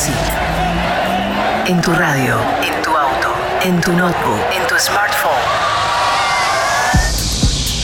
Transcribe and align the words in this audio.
Music. 0.00 0.14
En 1.66 1.80
tu 1.82 1.92
radio, 1.92 2.38
en 2.62 2.82
tu 2.82 2.90
auto, 2.90 3.34
en 3.62 3.80
tu 3.82 3.92
notebook, 3.92 4.40
en 4.50 4.66
tu 4.66 4.74
smartphone. 4.78 5.30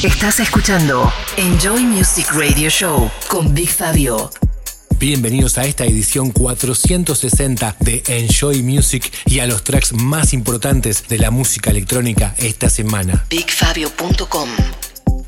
Estás 0.03 0.41
escuchando 0.41 1.13
Enjoy 1.37 1.83
Music 1.85 2.27
Radio 2.33 2.71
Show 2.71 3.11
con 3.29 3.53
Big 3.53 3.69
Fabio. 3.69 4.31
Bienvenidos 4.99 5.59
a 5.59 5.65
esta 5.67 5.85
edición 5.85 6.31
460 6.31 7.77
de 7.81 8.03
Enjoy 8.07 8.63
Music 8.63 9.13
y 9.27 9.41
a 9.41 9.47
los 9.47 9.63
tracks 9.63 9.93
más 9.93 10.33
importantes 10.33 11.09
de 11.09 11.19
la 11.19 11.31
música 11.31 11.71
electrónica 11.71 12.35
esta 12.39 12.71
semana. 12.71 13.27
BigFabio.com 13.29 14.49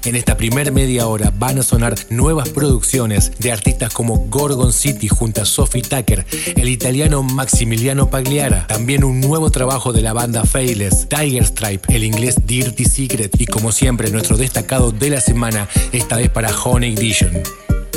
En 0.08 0.16
esta 0.16 0.38
primer 0.38 0.72
media 0.72 1.06
hora 1.06 1.30
van 1.38 1.58
a 1.58 1.62
sonar 1.62 1.94
nuevas 2.08 2.48
producciones 2.48 3.30
de 3.38 3.52
artistas 3.52 3.92
como 3.92 4.16
Gorgon 4.30 4.72
City 4.72 5.06
junto 5.06 5.42
a 5.42 5.44
Sophie 5.44 5.82
Tucker, 5.82 6.24
el 6.56 6.70
italiano 6.70 7.22
Maximiliano 7.22 8.08
Pagliara, 8.08 8.66
también 8.68 9.04
un 9.04 9.20
nuevo 9.20 9.50
trabajo 9.50 9.92
de 9.92 10.00
la 10.00 10.14
banda 10.14 10.44
Failes, 10.44 11.06
Tiger 11.10 11.44
Stripe, 11.44 11.94
el 11.94 12.04
inglés 12.04 12.36
Dirty 12.46 12.86
Secret 12.86 13.38
y 13.38 13.44
como 13.44 13.70
siempre 13.70 14.10
nuestro 14.10 14.38
destacado 14.38 14.92
de 14.92 15.10
la 15.10 15.20
semana, 15.20 15.68
esta 15.92 16.16
vez 16.16 16.30
para 16.30 16.56
Honey 16.58 16.94
Edition. 16.94 17.42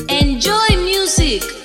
Enjoy 0.10 0.76
music. 0.84 1.61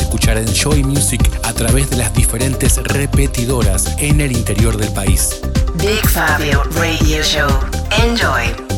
Escuchar 0.00 0.38
Enjoy 0.38 0.82
Music 0.82 1.20
a 1.42 1.52
través 1.52 1.90
de 1.90 1.96
las 1.96 2.12
diferentes 2.14 2.76
repetidoras 2.76 3.94
en 3.98 4.20
el 4.20 4.32
interior 4.32 4.76
del 4.76 4.92
país. 4.92 5.40
Big 5.74 6.06
Fabio 6.08 6.62
Radio 6.74 7.22
Show. 7.22 7.48
Enjoy. 8.02 8.77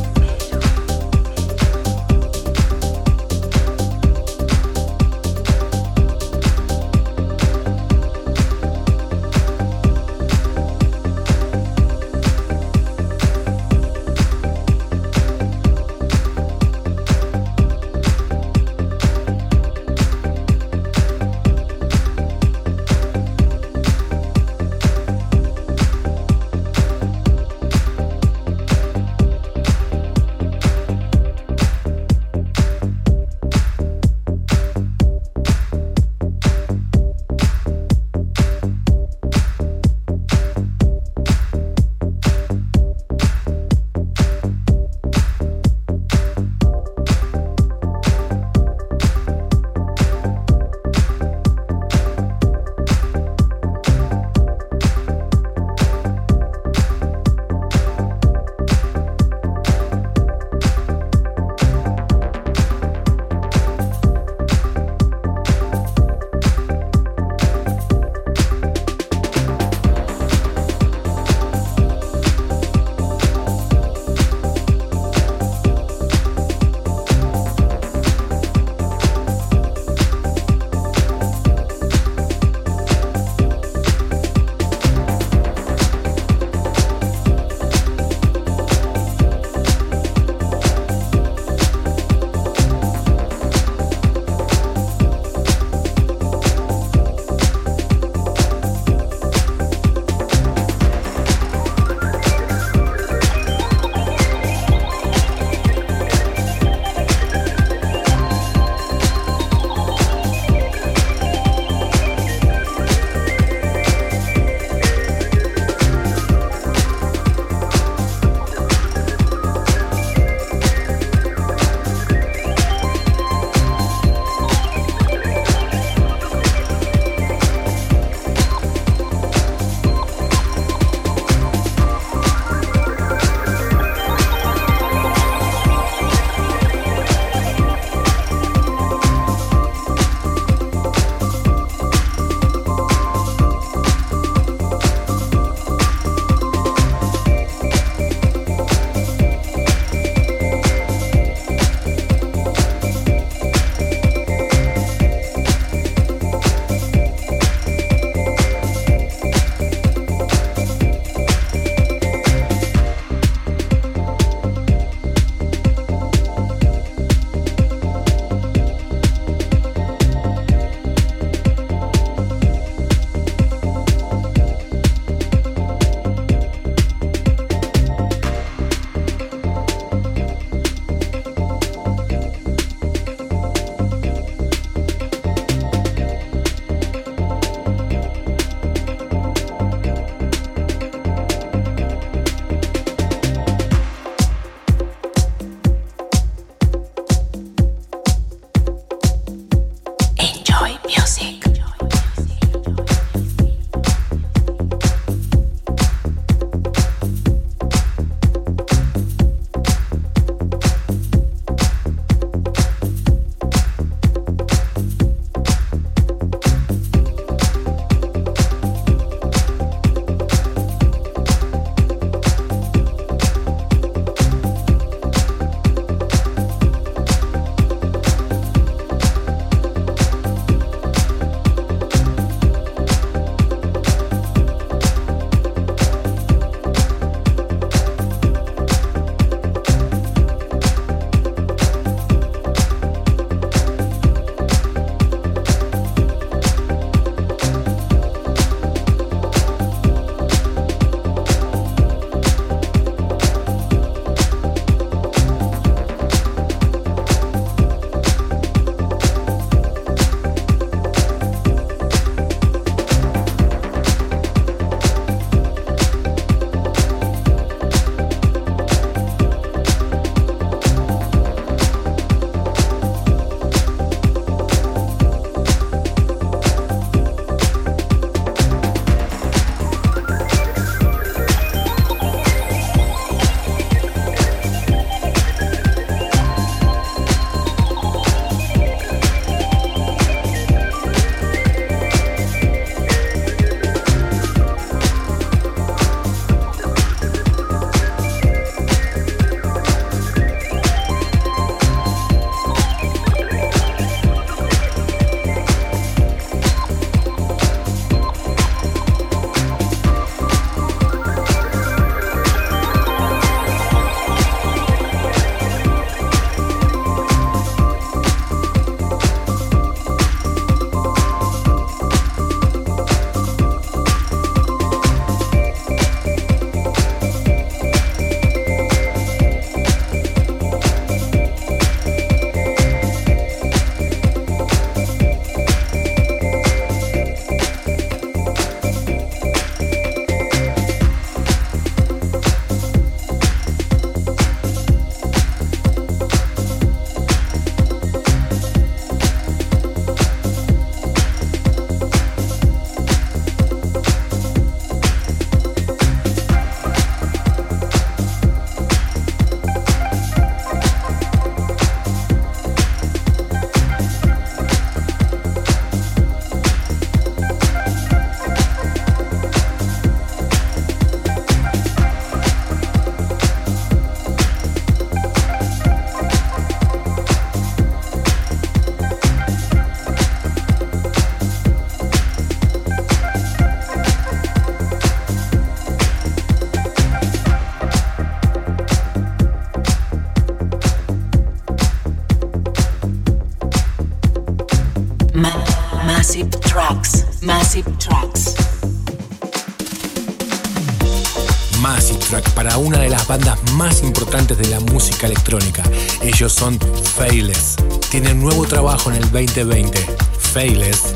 Bandas 403.11 403.41
más 403.55 403.83
importantes 403.83 404.39
de 404.39 404.47
la 404.47 404.61
música 404.61 405.09
electrónica. 405.09 405.65
Ellos 406.01 406.33
son 406.33 406.57
Failess. 406.97 407.57
Tienen 407.91 408.21
nuevo 408.21 408.47
trabajo 408.47 408.89
en 408.89 408.99
el 408.99 409.11
2020. 409.11 409.85
Failess, 410.33 410.95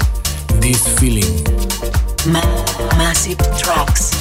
This 0.61 0.81
Feeling. 0.97 1.43
Massive 2.97 3.43
Tracks. 3.59 4.14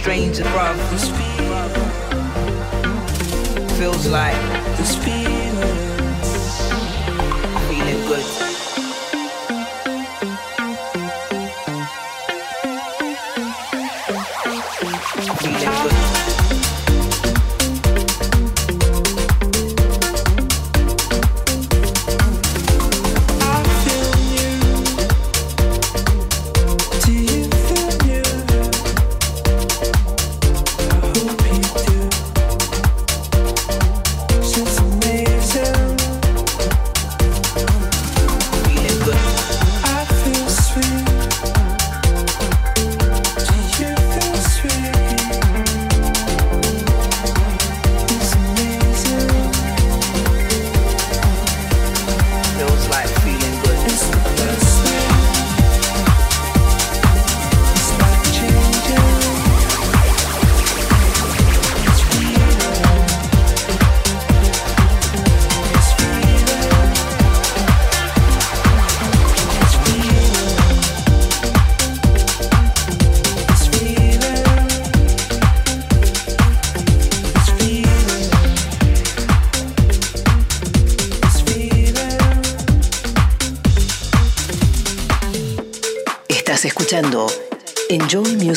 strange 0.00 0.38
and 0.38 0.46
rough. 0.54 0.80
Feels 3.78 4.06
like 4.06 4.36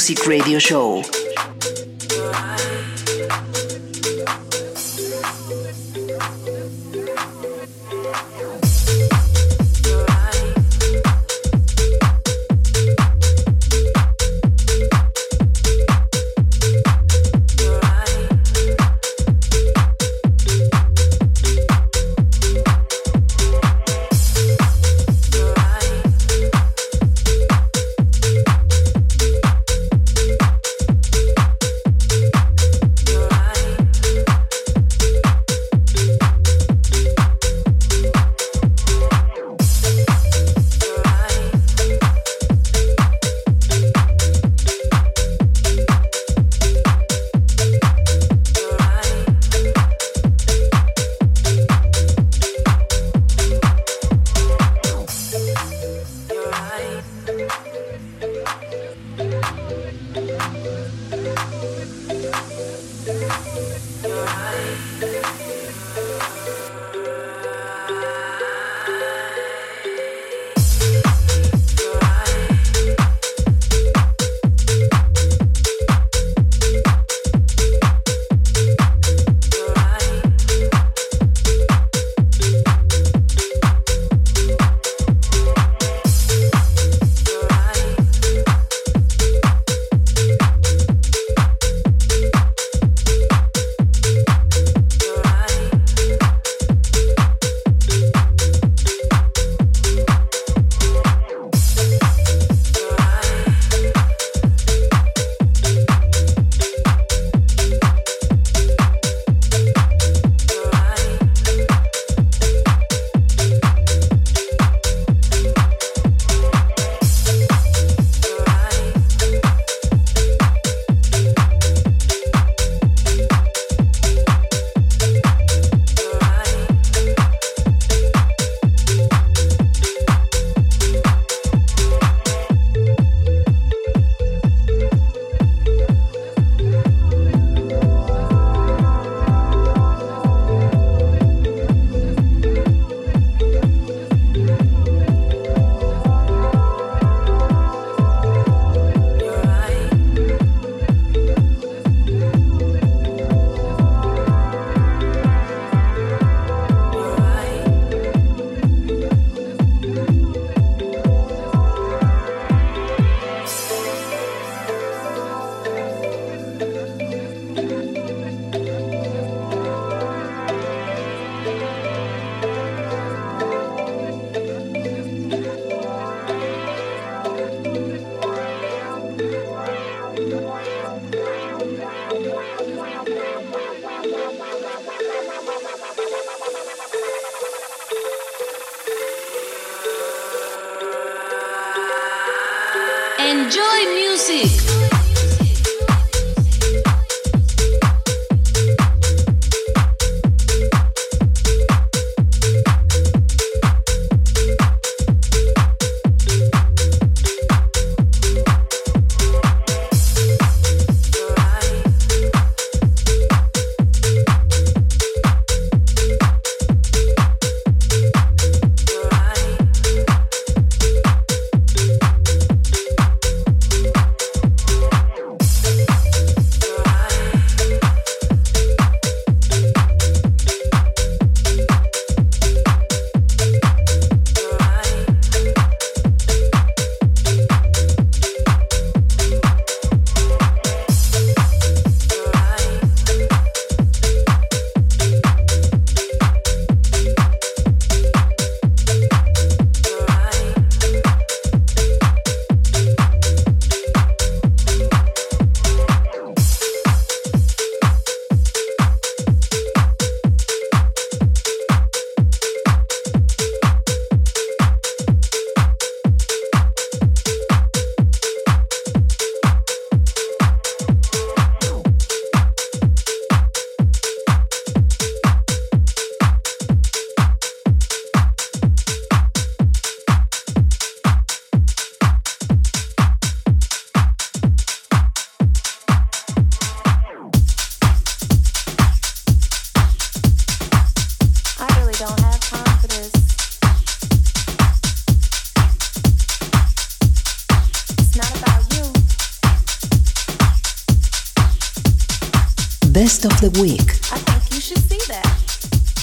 Music 0.04 0.28
Radio 0.28 0.60
Show. 0.60 1.23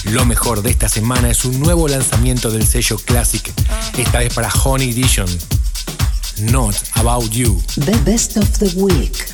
Lo 0.03 0.25
mejor 0.25 0.61
de 0.61 0.69
esta 0.69 0.87
semana 0.87 1.31
es 1.31 1.43
un 1.43 1.59
nuevo 1.59 1.87
lanzamiento 1.87 2.51
del 2.51 2.67
sello 2.67 2.97
Classic, 2.97 3.51
esta 3.97 4.19
vez 4.19 4.31
para 4.33 4.49
Honey 4.51 4.91
Edition. 4.91 5.27
Not 6.51 6.75
About 6.93 7.31
You. 7.31 7.61
The 7.83 7.97
Best 8.05 8.37
of 8.37 8.47
the 8.59 8.71
Week. 8.75 9.30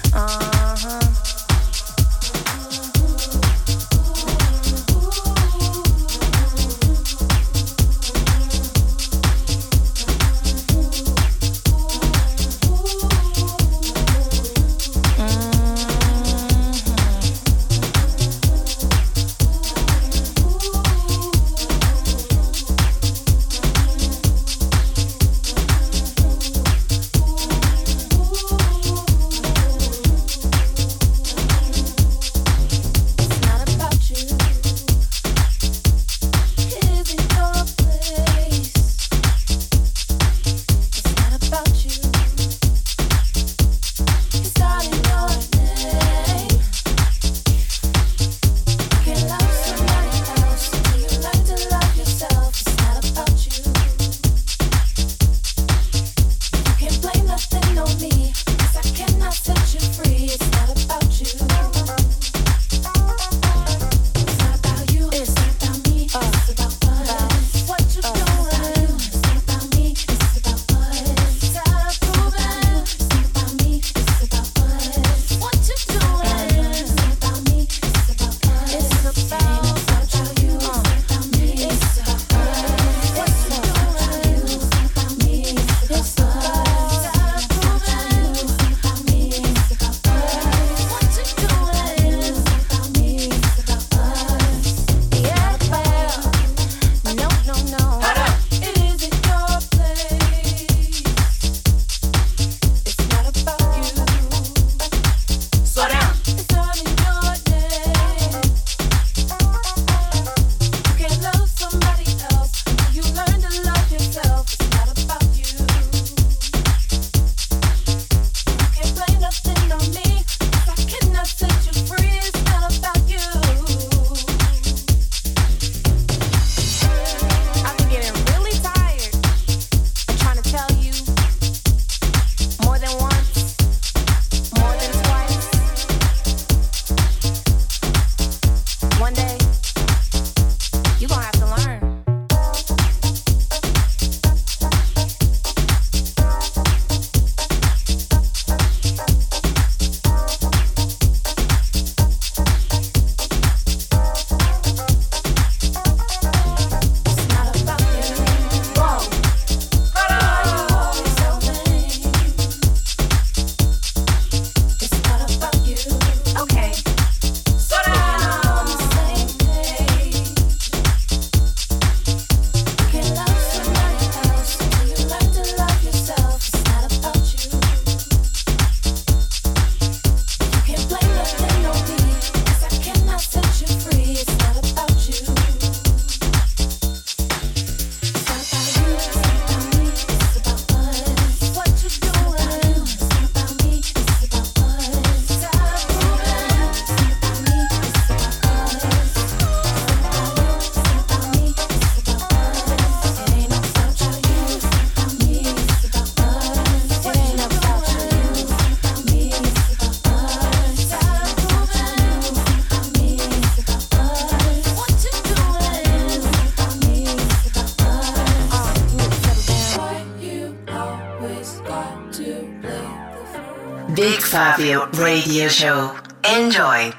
Big 224.67 224.99
Radio 224.99 225.47
Show. 225.47 225.95
Enjoy. 226.27 226.91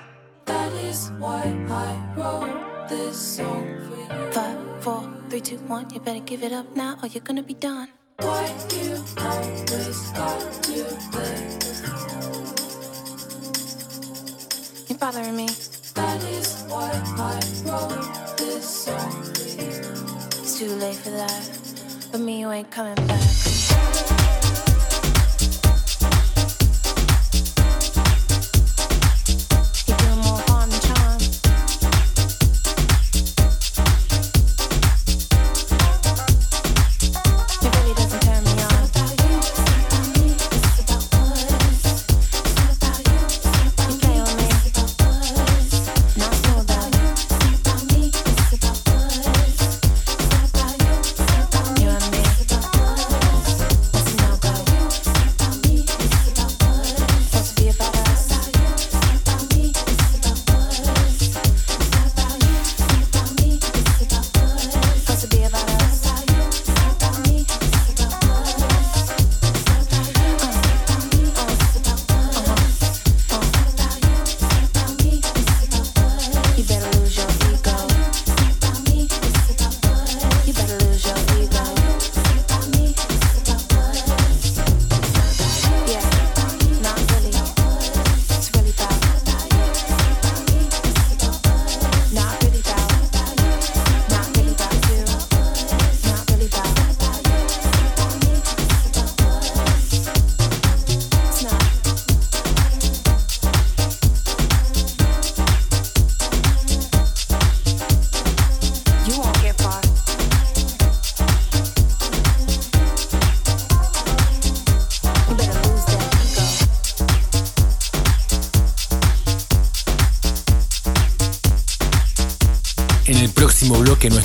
That 0.47 0.73
is 0.73 1.13
why 1.19 1.43
I 1.69 2.15
wrote 2.17 2.89
this 2.89 3.37
song 3.37 3.67
for 3.85 4.15
you. 4.15 4.33
Five, 4.33 4.83
four, 4.83 5.05
three, 5.29 5.43
two, 5.43 5.59
one. 5.69 5.85
You 5.93 6.01
better 6.01 6.21
give 6.21 6.43
it 6.43 6.53
up 6.55 6.75
now 6.75 6.97
or 7.03 7.09
you're 7.09 7.21
gonna 7.21 7.43
be 7.43 7.53
done. 7.53 7.89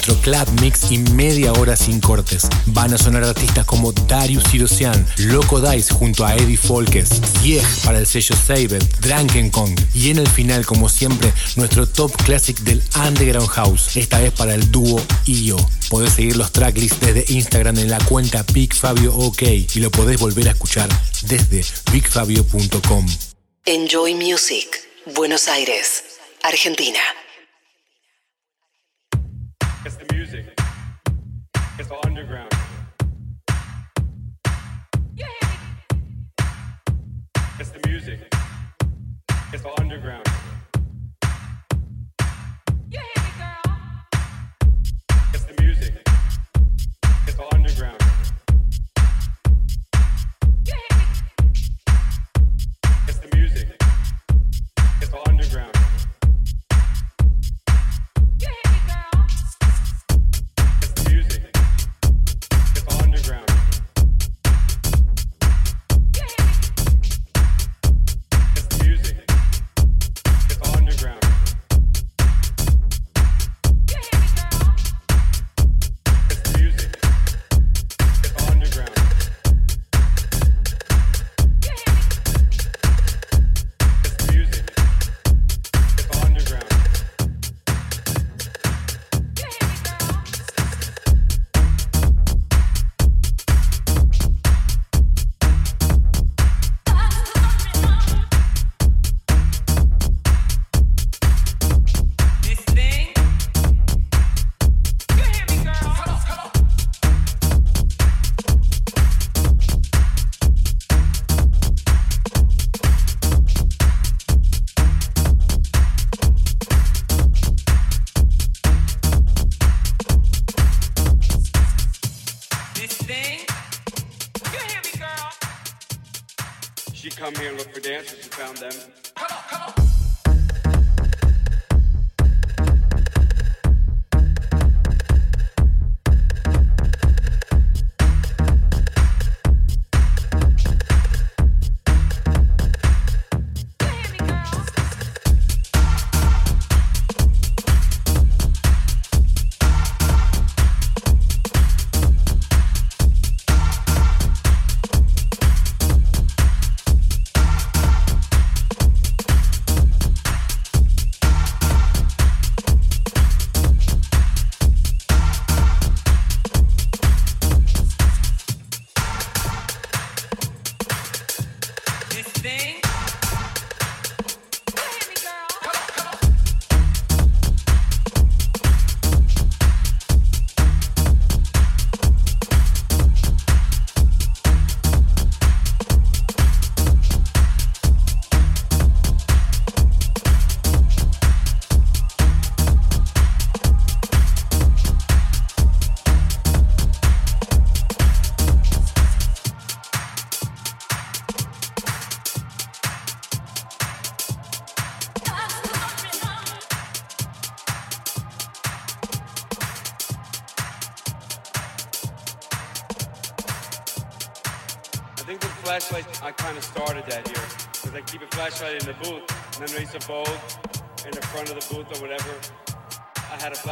Nuestro 0.06 0.34
club 0.34 0.62
mix 0.62 0.92
y 0.92 0.98
media 0.98 1.54
hora 1.54 1.78
sin 1.78 2.02
cortes. 2.02 2.48
Van 2.66 2.94
a 2.94 2.98
sonar 2.98 3.24
artistas 3.24 3.66
como 3.66 3.94
Darius 3.94 4.44
Sirosian, 4.52 5.08
Loco 5.18 5.62
Dice 5.62 5.94
junto 5.94 6.26
a 6.26 6.36
Eddie 6.36 6.58
Folkes, 6.58 7.10
Zieg 7.40 7.64
para 7.86 8.00
el 8.00 8.08
sello 8.08 8.36
Sabed, 8.36 8.84
Drunken 9.00 9.50
Kong. 9.50 9.80
Y 9.94 10.10
en 10.10 10.20
el 10.20 10.28
final, 10.28 10.66
como 10.66 10.90
siempre, 10.90 11.32
nuestro 11.56 11.88
top 11.88 12.12
classic 12.24 12.58
del 12.60 12.84
Underground 12.98 13.48
House, 13.50 13.96
esta 13.96 14.20
vez 14.20 14.34
para 14.34 14.56
el 14.56 14.72
dúo 14.72 15.02
IO. 15.26 15.58
Podés 15.90 16.14
seguir 16.14 16.36
los 16.36 16.52
tracklists 16.52 17.00
desde 17.00 17.26
Instagram 17.32 17.78
en 17.78 17.90
la 17.90 18.00
cuenta 18.00 18.44
BigFabioOK 18.52 19.42
y 19.42 19.80
lo 19.80 19.90
podés 19.90 20.20
volver 20.20 20.50
a 20.50 20.52
escuchar 20.52 20.90
desde 21.22 21.64
bigfabio.com. 21.92 23.06
Enjoy 23.66 24.16
Music. 24.16 24.68
Buenos 25.16 25.48
Aires, 25.48 26.04
Argentina. 26.42 27.00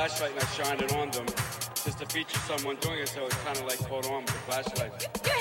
flashlight 0.01 0.31
and 0.31 0.39
I 0.41 0.45
shined 0.47 0.81
it 0.81 0.95
on 0.95 1.11
them 1.11 1.27
just 1.85 1.99
to 1.99 2.07
feature 2.07 2.39
someone 2.39 2.75
doing 2.77 3.01
it, 3.01 3.09
so 3.09 3.27
it's 3.27 3.35
kind 3.43 3.55
of 3.55 3.65
like 3.65 3.77
put 3.87 4.09
on 4.09 4.23
with 4.23 4.33
the 4.33 4.41
flashlight. 4.49 5.40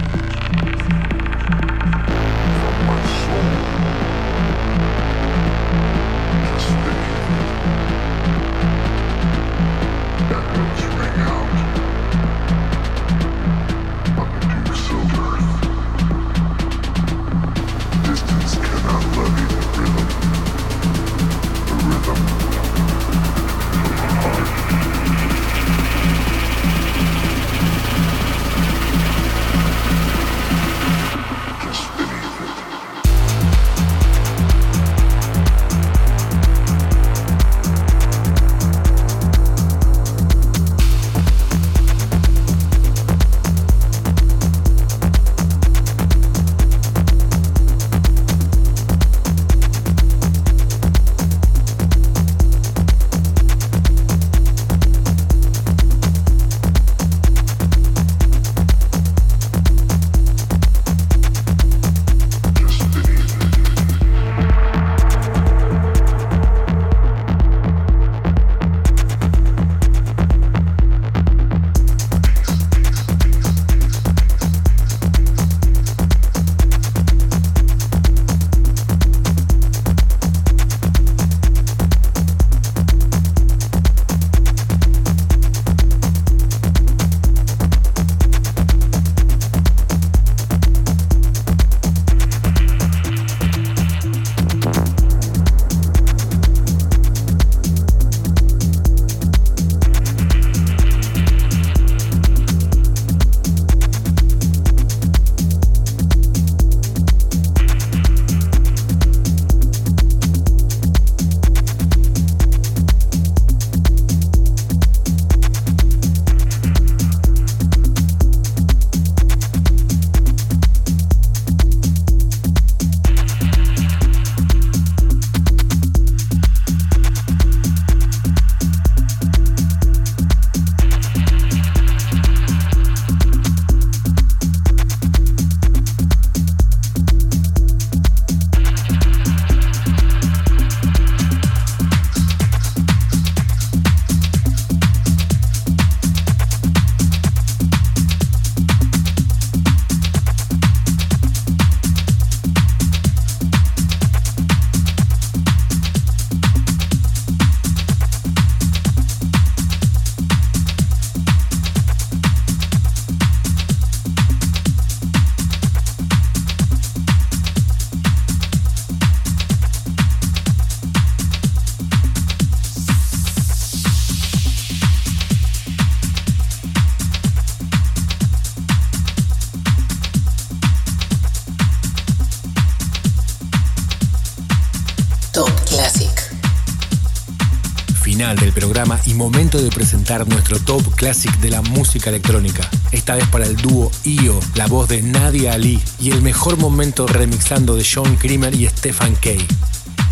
Momento 189.21 189.61
de 189.61 189.69
presentar 189.69 190.27
nuestro 190.27 190.59
top 190.59 190.81
classic 190.95 191.31
de 191.41 191.51
la 191.51 191.61
música 191.61 192.09
electrónica. 192.09 192.67
Esta 192.91 193.13
vez 193.13 193.27
para 193.27 193.45
el 193.45 193.55
dúo 193.55 193.91
IO, 194.03 194.39
la 194.55 194.65
voz 194.65 194.89
de 194.89 195.03
Nadia 195.03 195.53
Ali 195.53 195.79
y 195.99 196.09
el 196.09 196.23
mejor 196.23 196.57
momento 196.57 197.05
remixando 197.05 197.75
de 197.75 197.83
Sean 197.83 198.15
Kramer 198.15 198.55
y 198.55 198.67
Stefan 198.67 199.13
Kay. 199.21 199.45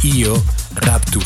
IO 0.03 0.39
Rapture. 0.75 1.25